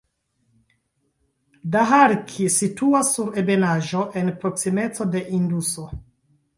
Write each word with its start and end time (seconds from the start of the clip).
Daharki 1.75 2.49
situas 2.55 3.13
sur 3.19 3.31
ebenaĵo 3.45 4.05
en 4.23 4.35
proksimeco 4.43 5.13
de 5.15 5.27
Induso. 5.41 5.91